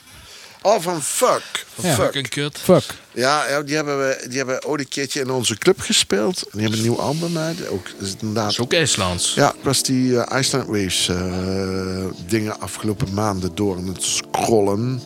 Oh, 0.63 0.81
van 0.81 1.03
Fuck. 1.03 1.65
Van 1.75 1.89
Ja. 1.89 1.95
Fuck. 1.95 2.05
Fucking 2.05 2.29
kut. 2.29 2.59
Fuck. 2.59 2.85
Ja, 3.13 3.49
ja, 3.49 3.63
die 3.63 3.75
hebben 3.75 3.99
we 3.99 4.25
die 4.29 4.37
hebben 4.37 4.65
ooit 4.65 4.81
een 4.81 4.89
keertje 4.89 5.21
in 5.21 5.31
onze 5.31 5.59
club 5.59 5.81
gespeeld. 5.81 6.43
En 6.43 6.49
die 6.53 6.61
hebben 6.61 6.79
een 6.79 6.85
nieuw 6.85 7.01
album 7.01 7.39
uit. 7.39 7.69
Ook, 7.69 7.87
is 8.01 8.09
het 8.09 8.21
inderdaad, 8.21 8.45
Dat 8.45 8.53
is 8.53 8.61
ook 8.61 8.73
IJslands. 8.73 9.35
Ja, 9.35 9.47
het 9.47 9.63
was 9.65 9.83
die 9.83 10.21
eh, 10.21 10.39
Iceland 10.41 10.69
Waves 10.69 11.09
eh, 11.09 12.05
dingen 12.27 12.61
afgelopen 12.61 13.15
maanden 13.15 13.55
door 13.55 13.77
aan 13.77 13.87
het 13.89 14.03
scrollen. 14.03 15.01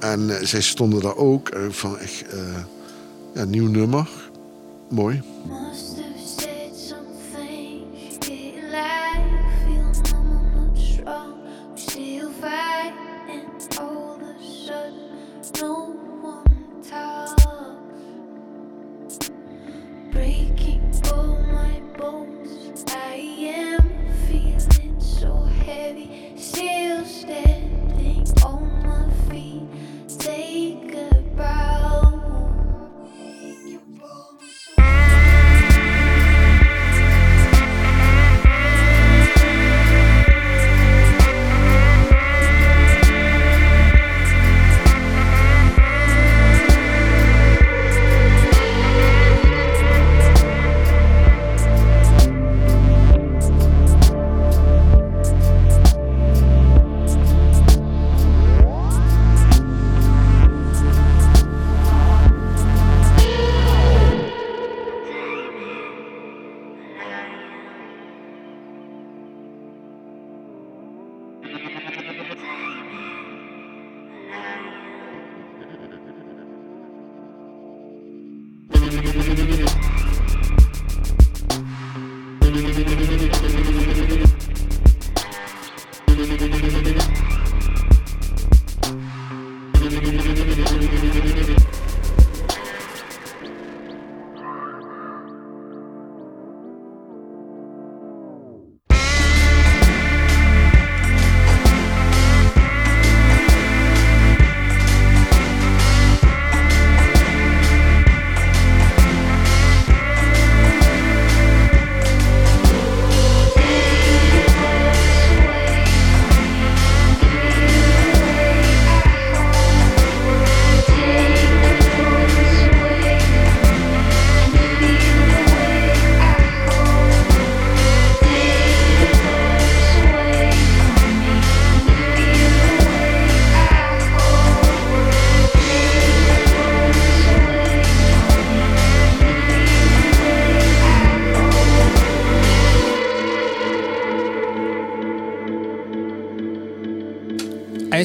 En 0.00 0.38
eh, 0.38 0.46
zij 0.46 0.60
stonden 0.60 1.02
daar 1.02 1.16
ook. 1.16 1.48
En 1.48 1.64
ik 1.68 1.74
vond 1.74 1.96
echt 1.96 2.22
eh, 2.30 2.38
ja, 3.38 3.44
nieuw 3.44 3.70
nummer. 3.70 4.08
Mooi. 4.90 5.22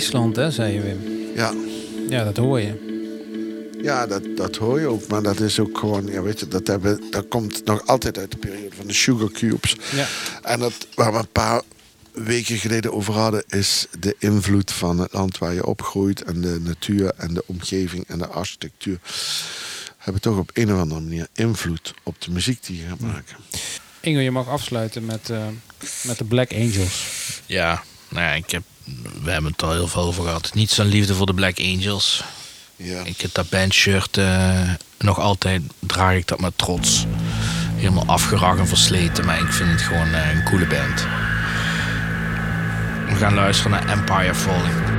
IJsland, 0.04 0.36
hè, 0.36 0.51
zei 0.51 0.74
je 0.74 0.82
Wim. 0.82 0.99
Ja, 1.36 1.54
Ja, 2.10 2.24
dat 2.24 2.38
hoor 2.38 2.60
je. 2.60 2.91
ja 3.82 4.08
dat, 4.08 4.22
dat 4.36 4.56
hoor 4.56 4.80
je 4.80 4.88
ook. 4.88 5.08
Maar 5.08 5.22
dat 5.22 5.39
is 5.39 5.60
ook 5.60 5.78
gewoon, 5.78 6.06
ja, 6.06 6.22
weet 6.22 6.39
je, 6.39 6.47
dat, 6.47 6.68
hebben, 6.68 7.01
dat 7.10 7.28
komt 7.28 7.66
nog 7.66 7.88
altijd 7.88 8.18
uit 8.18 8.32
de 8.32 8.38
periode 8.38 8.76
van 8.76 8.88
de 8.88 8.93
Sugar 8.93 9.32
Cubes. 9.32 9.76
Ja. 9.95 10.08
En 10.41 10.60
dat, 10.60 10.74
waar 10.95 11.12
we 11.12 11.18
een 11.20 11.32
paar 11.32 11.62
weken 12.12 12.58
geleden 12.58 12.93
over 12.93 13.14
hadden, 13.14 13.43
is 13.47 13.86
de 13.99 14.16
invloed 14.20 14.72
van 14.72 14.99
het 14.99 15.14
land 15.14 15.38
waar 15.38 15.54
je 15.54 15.66
opgroeit. 15.66 16.22
En 16.24 16.41
de 16.41 16.60
natuur 16.62 17.12
en 17.18 17.34
de 17.34 17.43
omgeving 17.45 18.04
en 18.08 18.18
de 18.18 18.28
architectuur. 18.28 18.99
Hebben 19.97 20.22
toch 20.22 20.38
op 20.38 20.49
een 20.54 20.74
of 20.74 20.80
andere 20.80 21.01
manier 21.01 21.28
invloed 21.34 21.93
op 22.04 22.22
de 22.22 22.32
muziek 22.32 22.66
die 22.66 22.78
je 22.82 22.88
gaat 22.88 22.99
maken. 22.99 23.36
Ingo, 23.99 24.20
je 24.20 24.32
mag 24.32 24.47
afsluiten 24.47 25.06
met, 25.06 25.30
eh, 25.30 25.47
met 26.04 26.18
de 26.18 26.24
Black 26.24 26.51
Angels. 26.54 27.08
Ja, 27.45 27.84
nou 28.10 28.24
ja, 28.26 28.34
ik 28.34 28.49
heb, 28.49 28.64
we 29.24 29.32
hebben 29.32 29.52
het 29.52 29.64
al 29.64 29.72
heel 29.72 29.88
veel 29.88 30.02
over 30.02 30.24
gehad. 30.24 30.52
Niets 30.54 30.80
aan 30.80 30.86
liefde 30.86 31.14
voor 31.14 31.26
de 31.26 31.34
Black 31.34 31.60
Angels. 31.60 32.24
Ja. 32.76 33.04
Ik 33.04 33.22
heb 33.22 33.34
dat 33.34 33.50
bandshirt 33.50 34.18
eh, 34.18 34.70
nog 35.00 35.20
altijd, 35.20 35.62
draag 35.80 36.16
ik 36.16 36.28
dat 36.28 36.40
met 36.40 36.58
trots. 36.58 37.06
Helemaal 37.76 38.06
afgeracht 38.06 38.60
en 38.60 38.68
versleten, 38.68 39.26
maar 39.26 39.40
ik 39.40 39.52
vind 39.52 39.70
het 39.70 39.82
gewoon 39.82 40.14
eh, 40.14 40.32
een 40.34 40.44
coole 40.44 40.68
band. 40.68 41.08
We 43.10 43.16
gaan 43.16 43.34
luisteren 43.34 43.72
naar 43.72 43.90
Empire 43.90 44.36
Falling. 44.36 44.93